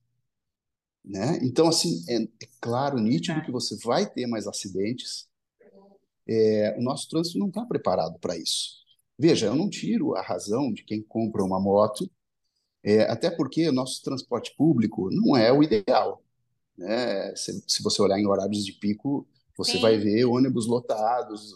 né? 1.04 1.38
Então, 1.42 1.68
assim, 1.68 2.04
é, 2.08 2.22
é 2.22 2.48
claro, 2.60 2.98
nítido 2.98 3.40
é. 3.40 3.44
que 3.44 3.50
você 3.50 3.76
vai 3.84 4.08
ter 4.08 4.26
mais 4.26 4.46
acidentes. 4.46 5.29
É, 6.30 6.76
o 6.78 6.82
nosso 6.82 7.08
trânsito 7.08 7.38
não 7.38 7.48
está 7.48 7.64
preparado 7.64 8.18
para 8.20 8.36
isso. 8.36 8.80
Veja, 9.18 9.46
eu 9.46 9.54
não 9.56 9.68
tiro 9.68 10.14
a 10.14 10.22
razão 10.22 10.72
de 10.72 10.84
quem 10.84 11.02
compra 11.02 11.42
uma 11.42 11.58
moto, 11.58 12.08
é, 12.82 13.02
até 13.02 13.30
porque 13.30 13.68
o 13.68 13.72
nosso 13.72 14.00
transporte 14.02 14.54
público 14.56 15.10
não 15.10 15.36
é 15.36 15.52
o 15.52 15.62
ideal. 15.62 16.22
Né? 16.78 17.34
Se, 17.34 17.62
se 17.66 17.82
você 17.82 18.00
olhar 18.00 18.18
em 18.18 18.26
horários 18.26 18.64
de 18.64 18.72
pico, 18.72 19.26
você 19.56 19.72
Sim. 19.72 19.80
vai 19.80 19.98
ver 19.98 20.24
ônibus 20.24 20.66
lotados, 20.66 21.52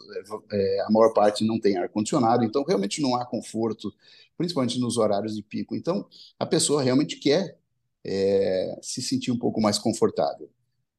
é, 0.52 0.56
é, 0.56 0.80
a 0.82 0.90
maior 0.90 1.14
parte 1.14 1.44
não 1.44 1.58
tem 1.58 1.78
ar-condicionado, 1.78 2.44
então 2.44 2.64
realmente 2.64 3.00
não 3.00 3.16
há 3.16 3.24
conforto, 3.24 3.94
principalmente 4.36 4.78
nos 4.78 4.98
horários 4.98 5.34
de 5.34 5.42
pico. 5.42 5.74
Então, 5.74 6.06
a 6.38 6.44
pessoa 6.44 6.82
realmente 6.82 7.16
quer 7.16 7.58
é, 8.04 8.78
se 8.82 9.00
sentir 9.00 9.30
um 9.30 9.38
pouco 9.38 9.60
mais 9.60 9.78
confortável. 9.78 10.50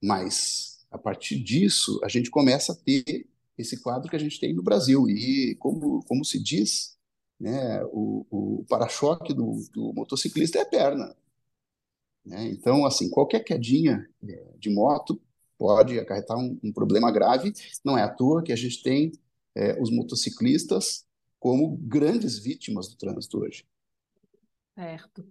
Mas, 0.02 0.86
a 0.90 0.98
partir 0.98 1.38
disso, 1.40 2.00
a 2.04 2.08
gente 2.08 2.32
começa 2.32 2.72
a 2.72 2.76
ter 2.76 3.28
esse 3.58 3.82
quadro 3.82 4.10
que 4.10 4.16
a 4.16 4.20
gente 4.20 4.40
tem 4.40 4.54
no 4.54 4.64
Brasil. 4.64 5.10
E, 5.10 5.56
como, 5.56 6.04
como 6.06 6.24
se 6.26 6.42
diz, 6.42 6.98
né, 7.40 7.84
o, 7.86 8.26
o 8.30 8.66
para-choque 8.68 9.34
do, 9.34 9.64
do, 9.74 9.94
motociclista 9.94 10.60
é 10.60 10.62
a 10.62 10.66
perna. 10.66 11.16
Né? 12.26 12.48
Então, 12.48 12.86
assim, 12.86 13.10
qualquer 13.10 13.42
quedinha 13.42 14.08
é, 14.28 14.54
de 14.58 14.70
moto 14.70 15.22
pode 15.58 16.00
acarretar 16.00 16.38
um, 16.38 16.60
um, 16.64 16.74
problema 16.74 17.12
grave. 17.12 17.54
Não 17.84 17.98
é 17.98 18.04
à 18.04 18.10
toa 18.10 18.44
que 18.44 18.52
a 18.52 18.56
gente 18.56 18.82
tem 18.84 19.12
é, 19.54 19.80
os 19.82 19.92
motociclistas 19.92 21.06
como 21.40 21.78
grandes 21.78 22.40
vítimas 22.40 22.90
do 22.90 22.98
trânsito 22.98 23.40
hoje. 23.40 23.66
Certo. 24.74 25.26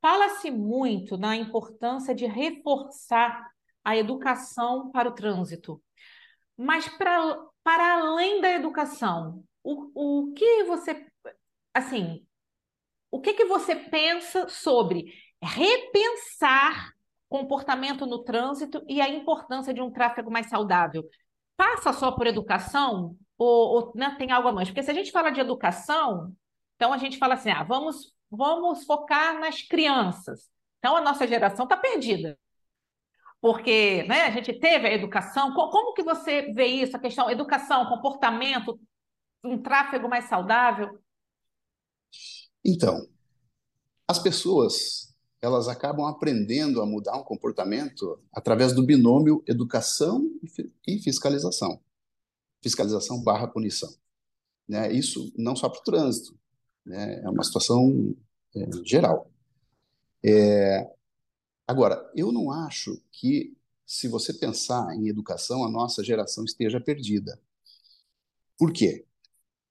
Fala-se 0.00 0.50
muito 0.50 1.16
na 1.16 1.36
importância 1.36 2.14
de 2.14 2.26
reforçar 2.26 3.50
a 3.84 3.96
educação 3.96 4.90
para 4.90 5.08
o 5.08 5.14
trânsito. 5.14 5.80
Mas 6.58 6.88
para, 6.88 7.38
para 7.62 8.00
além 8.00 8.40
da 8.40 8.50
educação, 8.50 9.44
o, 9.62 10.26
o 10.28 10.32
que 10.34 10.64
você 10.64 11.06
assim, 11.72 12.26
o 13.10 13.20
que, 13.20 13.32
que 13.34 13.44
você 13.44 13.76
pensa 13.76 14.48
sobre 14.48 15.12
repensar 15.40 16.92
comportamento 17.28 18.04
no 18.04 18.24
trânsito 18.24 18.84
e 18.88 19.00
a 19.00 19.08
importância 19.08 19.72
de 19.72 19.80
um 19.80 19.90
tráfego 19.92 20.30
mais 20.30 20.48
saudável? 20.48 21.04
Passa 21.56 21.92
só 21.92 22.12
por 22.12 22.26
educação 22.26 23.16
ou, 23.36 23.86
ou 23.86 23.92
né, 23.94 24.16
tem 24.18 24.32
algo 24.32 24.48
a 24.48 24.52
mais? 24.52 24.68
Porque 24.68 24.82
se 24.82 24.90
a 24.90 24.94
gente 24.94 25.12
fala 25.12 25.30
de 25.30 25.40
educação, 25.40 26.34
então 26.74 26.92
a 26.92 26.98
gente 26.98 27.18
fala 27.18 27.34
assim, 27.34 27.50
ah, 27.50 27.62
vamos 27.62 28.18
vamos 28.30 28.84
focar 28.84 29.38
nas 29.38 29.62
crianças. 29.62 30.50
Então, 30.78 30.96
a 30.96 31.00
nossa 31.00 31.26
geração 31.26 31.64
está 31.64 31.76
perdida. 31.76 32.38
Porque 33.40 34.02
né, 34.04 34.22
a 34.22 34.30
gente 34.30 34.52
teve 34.52 34.88
a 34.88 34.92
educação. 34.92 35.52
Como 35.54 35.94
que 35.94 36.02
você 36.02 36.52
vê 36.52 36.66
isso, 36.66 36.96
a 36.96 37.00
questão 37.00 37.30
educação, 37.30 37.86
comportamento, 37.86 38.78
um 39.44 39.62
tráfego 39.62 40.08
mais 40.08 40.24
saudável? 40.24 40.98
Então, 42.64 43.06
as 44.06 44.18
pessoas 44.18 45.08
elas 45.40 45.68
acabam 45.68 46.06
aprendendo 46.06 46.82
a 46.82 46.86
mudar 46.86 47.16
um 47.16 47.22
comportamento 47.22 48.20
através 48.32 48.72
do 48.72 48.82
binômio 48.82 49.42
educação 49.46 50.28
e 50.86 50.98
fiscalização. 50.98 51.80
Fiscalização 52.60 53.22
barra 53.22 53.46
punição. 53.46 53.88
Né? 54.66 54.92
Isso 54.92 55.32
não 55.36 55.54
só 55.54 55.68
para 55.68 55.80
o 55.80 55.84
trânsito, 55.84 56.36
né? 56.84 57.20
É 57.22 57.30
uma 57.30 57.44
situação 57.44 58.14
é, 58.54 58.68
geral. 58.84 59.30
É, 60.24 60.90
agora, 61.68 62.10
eu 62.16 62.32
não 62.32 62.50
acho 62.50 63.00
que, 63.12 63.54
se 63.86 64.08
você 64.08 64.32
pensar 64.32 64.94
em 64.96 65.08
educação, 65.08 65.62
a 65.64 65.70
nossa 65.70 66.02
geração 66.02 66.44
esteja 66.44 66.80
perdida. 66.80 67.38
Por 68.58 68.72
quê? 68.72 69.04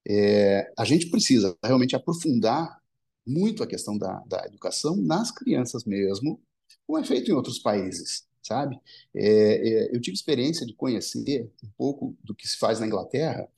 É, 0.07 0.71
a 0.77 0.85
gente 0.85 1.09
precisa 1.09 1.57
realmente 1.61 1.95
aprofundar 1.95 2.81
muito 3.25 3.61
a 3.61 3.67
questão 3.67 3.97
da, 3.97 4.23
da 4.25 4.45
educação 4.45 4.95
nas 4.95 5.31
crianças 5.31 5.83
mesmo, 5.83 6.41
como 6.85 6.99
é 6.99 7.03
feito 7.03 7.29
em 7.29 7.33
outros 7.33 7.59
países, 7.59 8.25
sabe? 8.41 8.79
É, 9.13 9.27
é, 9.27 9.95
eu 9.95 9.99
tive 9.99 10.15
experiência 10.15 10.65
de 10.65 10.73
conhecer 10.73 11.51
um 11.61 11.69
pouco 11.77 12.15
do 12.23 12.33
que 12.33 12.47
se 12.47 12.57
faz 12.57 12.79
na 12.79 12.87
Inglaterra, 12.87 13.49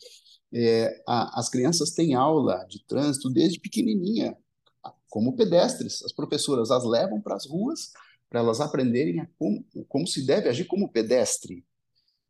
é, 0.51 1.03
a, 1.07 1.39
as 1.39 1.49
crianças 1.49 1.91
têm 1.91 2.15
aula 2.15 2.65
de 2.67 2.83
trânsito 2.85 3.29
desde 3.29 3.59
pequenininha, 3.59 4.35
como 5.09 5.35
pedestres. 5.35 6.03
As 6.03 6.11
professoras 6.11 6.71
as 6.71 6.83
levam 6.83 7.21
para 7.21 7.35
as 7.35 7.45
ruas 7.45 7.91
para 8.29 8.39
elas 8.39 8.61
aprenderem 8.61 9.27
como, 9.37 9.65
como 9.87 10.07
se 10.07 10.25
deve 10.25 10.47
agir 10.47 10.65
como 10.65 10.91
pedestre. 10.91 11.65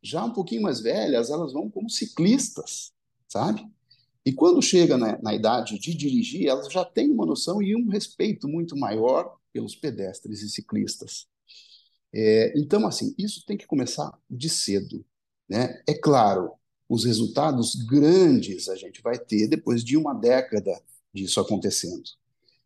Já 0.02 0.24
um 0.24 0.32
pouquinho 0.32 0.62
mais 0.62 0.80
velhas, 0.80 1.28
elas 1.28 1.52
vão 1.52 1.70
como 1.70 1.90
ciclistas, 1.90 2.92
sabe? 3.28 3.68
E 4.24 4.32
quando 4.32 4.62
chega 4.62 4.96
na, 4.96 5.20
na, 5.20 5.34
idade 5.34 5.78
de 5.78 5.94
dirigir, 5.94 6.46
elas 6.46 6.72
já 6.72 6.84
têm 6.84 7.10
uma 7.10 7.26
noção 7.26 7.62
e 7.62 7.76
um 7.76 7.88
respeito 7.88 8.48
muito 8.48 8.76
maior 8.76 9.36
pelos 9.52 9.74
pedestres 9.74 10.42
e 10.42 10.48
ciclistas. 10.48 11.26
É, 12.12 12.52
então, 12.58 12.86
assim, 12.86 13.14
isso 13.18 13.44
tem 13.46 13.56
que 13.56 13.66
começar 13.66 14.18
de 14.28 14.48
cedo. 14.48 15.04
Né? 15.48 15.82
É 15.86 15.94
claro, 15.94 16.52
os 16.88 17.04
resultados 17.04 17.74
grandes 17.74 18.68
a 18.68 18.76
gente 18.76 19.02
vai 19.02 19.18
ter 19.18 19.48
depois 19.48 19.84
de 19.84 19.96
uma 19.96 20.14
década 20.14 20.80
disso 21.12 21.40
acontecendo. 21.40 22.02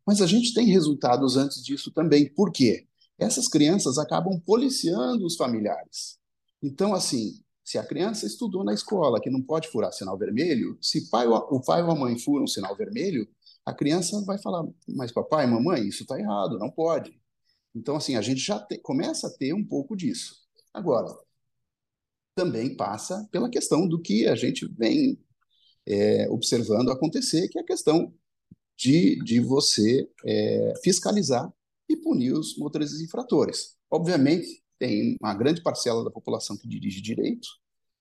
Mas 0.06 0.20
a 0.20 0.26
gente 0.26 0.52
tem 0.54 0.66
resultados 0.66 1.36
antes 1.36 1.64
disso 1.64 1.90
também. 1.90 2.28
Por 2.28 2.52
quê? 2.52 2.86
Essas 3.18 3.48
crianças 3.48 3.98
acabam 3.98 4.40
policiando 4.40 5.24
os 5.24 5.36
familiares. 5.36 6.18
Então, 6.62 6.94
assim, 6.94 7.40
se 7.64 7.78
a 7.78 7.86
criança 7.86 8.26
estudou 8.26 8.64
na 8.64 8.74
escola 8.74 9.20
que 9.20 9.30
não 9.30 9.40
pode 9.40 9.68
furar 9.68 9.92
sinal 9.92 10.18
vermelho, 10.18 10.76
se 10.80 11.08
pai, 11.08 11.26
o 11.26 11.60
pai 11.60 11.82
ou 11.82 11.90
a 11.90 11.94
mãe 11.94 12.18
furam 12.18 12.46
sinal 12.46 12.76
vermelho, 12.76 13.28
a 13.64 13.72
criança 13.72 14.20
vai 14.22 14.38
falar: 14.38 14.66
Mas 14.88 15.12
papai, 15.12 15.46
mamãe, 15.46 15.86
isso 15.86 16.02
está 16.02 16.18
errado, 16.18 16.58
não 16.58 16.70
pode. 16.70 17.18
Então, 17.74 17.96
assim, 17.96 18.16
a 18.16 18.20
gente 18.20 18.40
já 18.40 18.58
te, 18.58 18.78
começa 18.78 19.26
a 19.26 19.30
ter 19.30 19.52
um 19.54 19.64
pouco 19.64 19.96
disso. 19.96 20.36
Agora, 20.72 21.08
também 22.34 22.76
passa 22.76 23.26
pela 23.30 23.48
questão 23.48 23.88
do 23.88 24.00
que 24.00 24.26
a 24.26 24.34
gente 24.34 24.66
vem 24.66 25.18
é, 25.86 26.28
observando 26.30 26.90
acontecer, 26.90 27.48
que 27.48 27.58
é 27.58 27.62
a 27.62 27.66
questão 27.66 28.12
de, 28.76 29.16
de 29.24 29.40
você 29.40 30.08
é, 30.24 30.74
fiscalizar 30.82 31.52
e 31.88 31.96
punir 31.96 32.32
os 32.32 32.56
motoristas 32.58 33.00
infratores. 33.00 33.76
Obviamente, 33.90 34.62
tem 34.78 35.16
uma 35.20 35.34
grande 35.34 35.62
parcela 35.62 36.04
da 36.04 36.10
população 36.10 36.56
que 36.56 36.68
dirige 36.68 37.00
direito, 37.00 37.48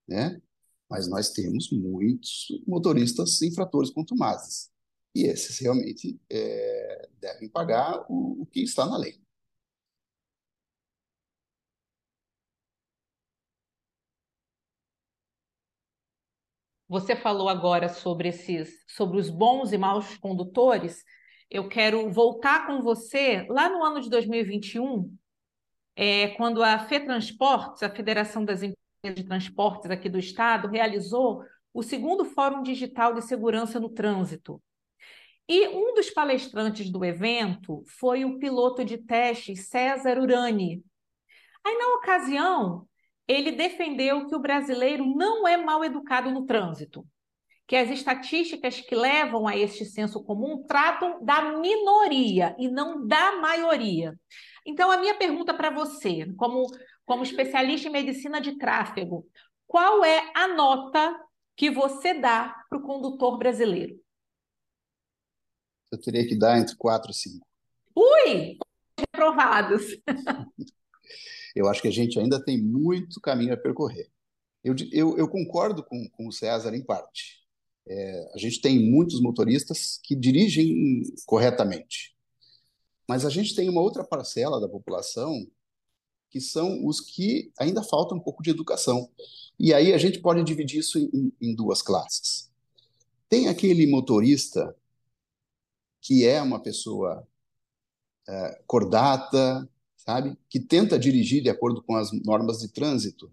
né? 0.07 0.41
mas 0.89 1.07
nós 1.07 1.31
temos 1.31 1.71
muitos 1.71 2.47
motoristas 2.67 3.41
infratores 3.41 3.89
contumazes. 3.89 4.71
E 5.15 5.23
esses 5.23 5.59
realmente 5.59 6.19
é, 6.29 7.09
devem 7.19 7.49
pagar 7.49 8.05
o, 8.09 8.41
o 8.41 8.45
que 8.45 8.61
está 8.61 8.85
na 8.85 8.97
lei. 8.97 9.23
Você 16.87 17.15
falou 17.15 17.49
agora 17.49 17.89
sobre 17.89 18.29
esses, 18.29 18.83
sobre 18.87 19.17
os 19.19 19.29
bons 19.29 19.71
e 19.71 19.77
maus 19.79 20.15
condutores. 20.17 21.03
Eu 21.49 21.67
quero 21.67 22.09
voltar 22.09 22.65
com 22.65 22.81
você 22.81 23.45
lá 23.49 23.69
no 23.69 23.83
ano 23.83 24.01
de 24.01 24.09
2021, 24.09 25.15
é, 25.95 26.29
quando 26.29 26.63
a 26.63 26.79
FETransportes, 26.79 27.83
a 27.83 27.89
Federação 27.89 28.43
das 28.43 28.63
Empresas 28.63 29.21
de 29.21 29.23
Transportes 29.23 29.91
aqui 29.91 30.09
do 30.09 30.17
Estado, 30.17 30.67
realizou 30.67 31.43
o 31.73 31.83
segundo 31.83 32.25
Fórum 32.25 32.61
Digital 32.61 33.13
de 33.13 33.21
Segurança 33.23 33.79
no 33.79 33.89
Trânsito. 33.89 34.61
E 35.47 35.67
um 35.67 35.93
dos 35.93 36.09
palestrantes 36.09 36.89
do 36.89 37.03
evento 37.03 37.83
foi 37.99 38.23
o 38.23 38.39
piloto 38.39 38.83
de 38.85 38.97
teste 38.97 39.55
César 39.55 40.17
Urani. 40.17 40.83
Aí, 41.65 41.77
na 41.77 41.95
ocasião, 41.95 42.87
ele 43.27 43.51
defendeu 43.51 44.27
que 44.27 44.35
o 44.35 44.39
brasileiro 44.39 45.05
não 45.05 45.47
é 45.47 45.57
mal 45.57 45.83
educado 45.83 46.31
no 46.31 46.45
trânsito, 46.45 47.05
que 47.67 47.75
as 47.75 47.89
estatísticas 47.89 48.81
que 48.81 48.95
levam 48.95 49.47
a 49.47 49.57
este 49.57 49.85
senso 49.85 50.23
comum 50.23 50.63
tratam 50.63 51.23
da 51.23 51.57
minoria 51.59 52.55
e 52.59 52.67
não 52.67 53.07
da 53.07 53.37
maioria. 53.37 54.19
Então, 54.65 54.91
a 54.91 54.97
minha 54.97 55.15
pergunta 55.17 55.53
para 55.53 55.69
você, 55.69 56.31
como, 56.35 56.65
como 57.05 57.23
especialista 57.23 57.87
em 57.87 57.91
medicina 57.91 58.39
de 58.41 58.57
tráfego, 58.57 59.25
qual 59.65 60.03
é 60.03 60.31
a 60.35 60.47
nota 60.49 61.19
que 61.55 61.69
você 61.69 62.13
dá 62.13 62.63
para 62.69 62.79
o 62.79 62.83
condutor 62.83 63.37
brasileiro? 63.37 63.99
Eu 65.91 65.99
teria 65.99 66.27
que 66.27 66.37
dar 66.37 66.57
entre 66.57 66.75
4 66.75 67.11
e 67.11 67.13
5. 67.13 67.47
Ui! 67.95 68.57
Reprovados. 68.99 69.83
eu 71.55 71.67
acho 71.67 71.81
que 71.81 71.87
a 71.87 71.91
gente 71.91 72.19
ainda 72.19 72.43
tem 72.43 72.61
muito 72.61 73.21
caminho 73.21 73.53
a 73.53 73.57
percorrer. 73.57 74.09
Eu, 74.63 74.75
eu, 74.91 75.17
eu 75.17 75.27
concordo 75.27 75.83
com, 75.83 76.07
com 76.09 76.27
o 76.27 76.31
César 76.31 76.73
em 76.73 76.83
parte. 76.83 77.42
É, 77.85 78.31
a 78.33 78.37
gente 78.37 78.61
tem 78.61 78.79
muitos 78.79 79.21
motoristas 79.21 79.99
que 80.03 80.15
dirigem 80.15 81.03
corretamente, 81.25 82.15
mas 83.07 83.25
a 83.25 83.29
gente 83.29 83.55
tem 83.55 83.69
uma 83.69 83.81
outra 83.81 84.03
parcela 84.03 84.59
da 84.59 84.69
população 84.69 85.45
que 86.29 86.41
são 86.41 86.83
os 86.85 86.99
que 86.99 87.51
ainda 87.59 87.83
falta 87.83 88.15
um 88.15 88.19
pouco 88.19 88.41
de 88.41 88.49
educação. 88.49 89.07
E 89.59 89.71
aí 89.71 89.93
a 89.93 89.99
gente 89.99 90.19
pode 90.19 90.43
dividir 90.43 90.79
isso 90.79 90.97
em, 90.97 91.31
em 91.39 91.53
duas 91.53 91.81
classes. 91.83 92.49
Tem 93.29 93.47
aquele 93.47 93.85
motorista 93.85 94.75
que 96.01 96.25
é 96.25 96.41
uma 96.41 96.59
pessoa 96.59 97.27
é, 98.27 98.61
cordata, 98.65 99.69
sabe? 99.95 100.35
Que 100.49 100.59
tenta 100.59 100.97
dirigir 100.97 101.43
de 101.43 101.49
acordo 101.49 101.83
com 101.83 101.95
as 101.95 102.11
normas 102.23 102.59
de 102.59 102.67
trânsito, 102.67 103.31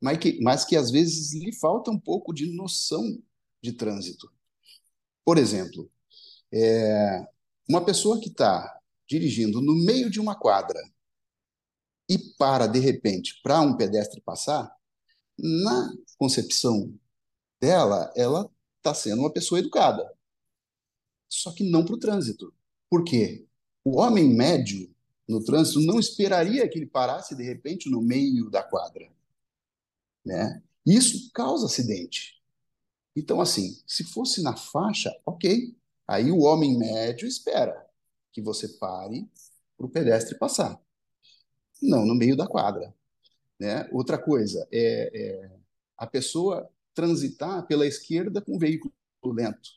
mas 0.00 0.18
que, 0.18 0.40
mas 0.40 0.64
que 0.64 0.76
às 0.76 0.90
vezes 0.90 1.32
lhe 1.34 1.52
falta 1.52 1.90
um 1.90 1.98
pouco 1.98 2.32
de 2.32 2.46
noção 2.54 3.20
de 3.64 3.72
trânsito. 3.72 4.30
Por 5.24 5.38
exemplo, 5.38 5.90
é, 6.52 7.26
uma 7.66 7.82
pessoa 7.82 8.20
que 8.20 8.28
está 8.28 8.78
dirigindo 9.08 9.60
no 9.62 9.74
meio 9.74 10.10
de 10.10 10.20
uma 10.20 10.34
quadra 10.34 10.78
e 12.08 12.18
para 12.36 12.66
de 12.66 12.78
repente 12.78 13.40
para 13.42 13.60
um 13.62 13.74
pedestre 13.74 14.20
passar, 14.20 14.70
na 15.38 15.92
concepção 16.18 16.94
dela, 17.58 18.12
ela 18.14 18.48
está 18.76 18.92
sendo 18.92 19.20
uma 19.20 19.32
pessoa 19.32 19.58
educada. 19.58 20.12
Só 21.26 21.50
que 21.52 21.68
não 21.68 21.84
para 21.84 21.94
o 21.94 21.98
trânsito. 21.98 22.54
Por 22.90 23.02
quê? 23.02 23.46
O 23.82 23.98
homem 23.98 24.28
médio 24.28 24.94
no 25.26 25.42
trânsito 25.42 25.80
não 25.80 25.98
esperaria 25.98 26.68
que 26.68 26.78
ele 26.78 26.86
parasse 26.86 27.34
de 27.34 27.42
repente 27.42 27.90
no 27.90 28.02
meio 28.02 28.50
da 28.50 28.62
quadra, 28.62 29.10
né? 30.22 30.62
Isso 30.86 31.30
causa 31.32 31.64
acidente. 31.64 32.33
Então, 33.16 33.40
assim, 33.40 33.80
se 33.86 34.04
fosse 34.04 34.42
na 34.42 34.56
faixa, 34.56 35.14
ok. 35.24 35.76
Aí 36.06 36.30
o 36.30 36.40
homem 36.40 36.76
médio 36.76 37.26
espera 37.26 37.86
que 38.32 38.42
você 38.42 38.68
pare 38.68 39.28
para 39.76 39.86
o 39.86 39.90
pedestre 39.90 40.36
passar. 40.38 40.80
Não 41.80 42.04
no 42.04 42.14
meio 42.14 42.36
da 42.36 42.46
quadra. 42.46 42.94
Né? 43.58 43.88
Outra 43.92 44.18
coisa 44.18 44.66
é, 44.72 45.10
é 45.14 45.50
a 45.96 46.06
pessoa 46.06 46.68
transitar 46.92 47.66
pela 47.66 47.86
esquerda 47.86 48.40
com 48.40 48.56
o 48.56 48.58
veículo 48.58 48.92
lento. 49.24 49.70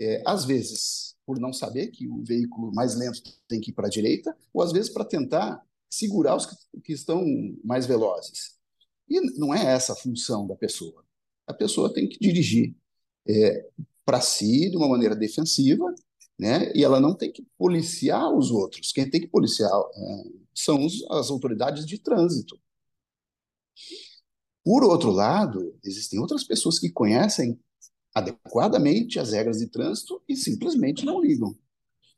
É, 0.00 0.22
às 0.26 0.44
vezes, 0.44 1.16
por 1.24 1.38
não 1.38 1.52
saber 1.52 1.88
que 1.88 2.08
o 2.08 2.24
veículo 2.24 2.72
mais 2.74 2.94
lento 2.94 3.22
tem 3.46 3.60
que 3.60 3.70
ir 3.70 3.74
para 3.74 3.86
a 3.86 3.90
direita, 3.90 4.36
ou 4.52 4.62
às 4.62 4.72
vezes 4.72 4.90
para 4.90 5.04
tentar 5.04 5.64
segurar 5.88 6.36
os 6.36 6.46
que, 6.46 6.56
que 6.82 6.92
estão 6.92 7.24
mais 7.62 7.86
velozes. 7.86 8.58
E 9.08 9.20
não 9.38 9.54
é 9.54 9.64
essa 9.64 9.92
a 9.92 9.96
função 9.96 10.46
da 10.46 10.56
pessoa. 10.56 11.04
A 11.52 11.54
pessoa 11.54 11.92
tem 11.92 12.08
que 12.08 12.18
dirigir 12.18 12.74
é, 13.28 13.68
para 14.04 14.20
si 14.20 14.70
de 14.70 14.76
uma 14.76 14.88
maneira 14.88 15.14
defensiva, 15.14 15.94
né? 16.38 16.72
E 16.74 16.82
ela 16.82 16.98
não 16.98 17.14
tem 17.14 17.30
que 17.30 17.46
policiar 17.56 18.32
os 18.34 18.50
outros. 18.50 18.90
Quem 18.90 19.08
tem 19.08 19.20
que 19.20 19.28
policiar 19.28 19.70
é, 19.70 20.24
são 20.54 20.84
os, 20.84 21.04
as 21.10 21.30
autoridades 21.30 21.86
de 21.86 21.98
trânsito. 21.98 22.58
Por 24.64 24.82
outro 24.84 25.10
lado, 25.10 25.78
existem 25.84 26.18
outras 26.18 26.44
pessoas 26.44 26.78
que 26.78 26.90
conhecem 26.90 27.60
adequadamente 28.14 29.18
as 29.18 29.32
regras 29.32 29.58
de 29.58 29.68
trânsito 29.68 30.22
e 30.28 30.36
simplesmente 30.36 31.04
não 31.04 31.20
ligam, 31.20 31.56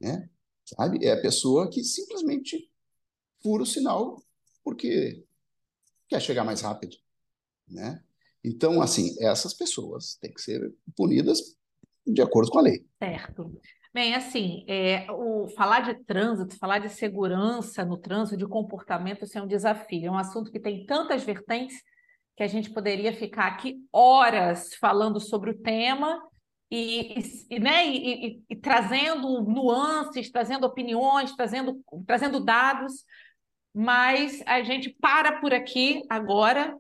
né? 0.00 0.28
Sabe? 0.64 1.04
É 1.04 1.12
a 1.12 1.20
pessoa 1.20 1.68
que 1.68 1.82
simplesmente 1.84 2.70
fura 3.42 3.62
o 3.62 3.66
sinal 3.66 4.22
porque 4.62 5.24
quer 6.08 6.20
chegar 6.20 6.44
mais 6.44 6.60
rápido, 6.60 6.96
né? 7.68 8.02
Então, 8.44 8.82
assim, 8.82 9.16
essas 9.20 9.54
pessoas 9.54 10.16
têm 10.20 10.32
que 10.32 10.42
ser 10.42 10.72
punidas 10.96 11.56
de 12.06 12.20
acordo 12.20 12.50
com 12.50 12.58
a 12.58 12.62
lei. 12.62 12.84
Certo. 13.02 13.50
Bem, 13.92 14.14
assim, 14.14 14.64
é, 14.68 15.06
o, 15.10 15.48
falar 15.56 15.80
de 15.80 15.94
trânsito, 16.04 16.58
falar 16.58 16.80
de 16.80 16.88
segurança 16.88 17.84
no 17.84 17.96
trânsito, 17.96 18.36
de 18.36 18.46
comportamento, 18.46 19.24
isso 19.24 19.38
é 19.38 19.42
um 19.42 19.46
desafio. 19.46 20.08
É 20.08 20.10
um 20.10 20.18
assunto 20.18 20.50
que 20.50 20.60
tem 20.60 20.84
tantas 20.84 21.22
vertentes 21.22 21.80
que 22.36 22.42
a 22.42 22.48
gente 22.48 22.70
poderia 22.70 23.12
ficar 23.12 23.46
aqui 23.46 23.76
horas 23.92 24.74
falando 24.74 25.20
sobre 25.20 25.50
o 25.50 25.58
tema 25.58 26.20
e, 26.70 27.14
e, 27.48 27.60
né, 27.60 27.86
e, 27.86 28.42
e, 28.50 28.56
trazendo 28.56 29.42
nuances, 29.42 30.30
trazendo 30.30 30.66
opiniões, 30.66 31.34
trazendo, 31.36 31.80
trazendo 32.04 32.44
dados, 32.44 33.04
mas 33.72 34.42
a 34.44 34.62
gente 34.62 34.90
para 35.00 35.40
por 35.40 35.54
aqui 35.54 36.02
agora, 36.08 36.76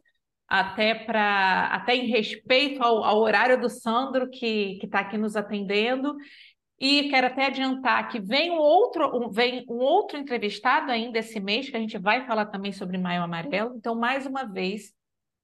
até 0.48 0.94
para 0.94 1.68
até 1.72 1.96
em 1.96 2.06
respeito 2.06 2.82
ao, 2.82 3.02
ao, 3.02 3.20
horário 3.20 3.60
do 3.60 3.68
Sandro 3.68 4.28
que 4.28 4.78
está 4.82 5.00
aqui 5.00 5.16
nos 5.16 5.36
atendendo. 5.36 6.14
E 6.78 7.08
quero 7.08 7.28
até 7.28 7.46
adiantar 7.46 8.08
que 8.08 8.20
vem 8.20 8.50
um 8.50 8.58
outro, 8.58 9.16
um, 9.16 9.30
vem 9.30 9.64
um 9.68 9.76
outro 9.76 10.18
entrevistado 10.18 10.90
ainda 10.90 11.18
esse 11.18 11.38
mês, 11.40 11.70
que 11.70 11.76
a 11.76 11.80
gente 11.80 11.96
vai 11.96 12.26
falar 12.26 12.46
também 12.46 12.72
sobre 12.72 12.98
Maio 12.98 13.22
Amarelo. 13.22 13.76
Então, 13.76 13.94
mais 13.94 14.26
uma 14.26 14.44
vez, 14.44 14.92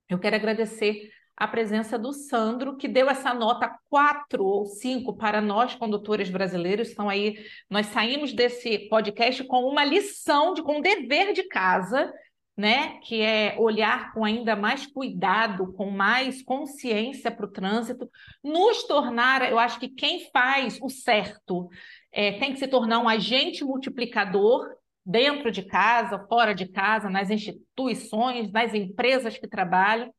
eu 0.09 0.19
quero 0.19 0.37
agradecer 0.37 1.09
a 1.37 1.49
presença 1.49 1.99
do 1.99 2.13
Sandro, 2.13 2.77
que 2.77 2.87
deu 2.87 3.09
essa 3.09 3.33
nota 3.33 3.75
4 3.89 4.45
ou 4.45 4.67
5 4.67 5.17
para 5.17 5.41
nós, 5.41 5.75
condutores 5.75 6.29
brasileiros. 6.29 6.91
Então, 6.91 7.09
aí, 7.09 7.39
nós 7.71 7.87
saímos 7.87 8.35
desse 8.35 8.91
podcast 8.91 9.43
com 9.45 9.65
uma 9.65 9.83
lição, 9.83 10.53
de, 10.53 10.63
com 10.63 10.79
um 10.79 10.83
dever 10.83 11.33
de 11.33 11.45
casa, 11.45 12.13
né? 12.61 12.99
Que 13.01 13.23
é 13.23 13.57
olhar 13.59 14.13
com 14.13 14.23
ainda 14.23 14.55
mais 14.55 14.87
cuidado, 14.87 15.73
com 15.73 15.91
mais 15.91 16.43
consciência 16.43 17.31
para 17.31 17.47
o 17.47 17.51
trânsito, 17.51 18.09
nos 18.45 18.85
tornar, 18.85 19.51
eu 19.51 19.59
acho 19.59 19.81
que 19.81 19.89
quem 19.89 20.31
faz 20.31 20.79
o 20.83 20.91
certo 20.91 21.71
é, 22.13 22.33
tem 22.33 22.53
que 22.53 22.59
se 22.59 22.69
tornar 22.69 22.99
um 22.99 23.09
agente 23.09 23.65
multiplicador 23.65 24.69
dentro 25.05 25.51
de 25.51 25.63
casa, 25.63 26.27
fora 26.29 26.55
de 26.55 26.69
casa, 26.69 27.09
nas 27.09 27.31
instituições, 27.31 28.53
nas 28.53 28.75
empresas 28.75 29.39
que 29.39 29.49
trabalham. 29.49 30.13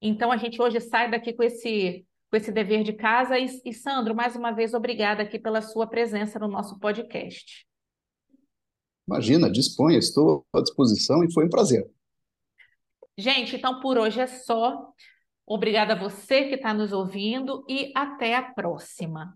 Então 0.00 0.30
a 0.30 0.36
gente 0.36 0.60
hoje 0.60 0.80
sai 0.80 1.10
daqui 1.10 1.32
com 1.32 1.42
esse 1.42 2.04
com 2.30 2.36
esse 2.36 2.52
dever 2.52 2.82
de 2.82 2.92
casa 2.92 3.38
e, 3.38 3.46
e 3.64 3.72
Sandro, 3.72 4.14
mais 4.14 4.36
uma 4.36 4.52
vez 4.52 4.74
obrigada 4.74 5.22
aqui 5.22 5.38
pela 5.38 5.62
sua 5.62 5.86
presença 5.86 6.38
no 6.38 6.46
nosso 6.46 6.78
podcast. 6.78 7.66
Imagina, 9.08 9.50
disponha, 9.50 9.96
estou 9.96 10.46
à 10.52 10.60
disposição 10.60 11.24
e 11.24 11.32
foi 11.32 11.46
um 11.46 11.48
prazer. 11.48 11.90
Gente, 13.16 13.56
então 13.56 13.80
por 13.80 13.96
hoje 13.96 14.20
é 14.20 14.26
só. 14.26 14.92
Obrigada 15.46 15.94
a 15.94 15.98
você 15.98 16.44
que 16.44 16.56
está 16.56 16.74
nos 16.74 16.92
ouvindo 16.92 17.64
e 17.66 17.90
até 17.96 18.36
a 18.36 18.42
próxima. 18.42 19.34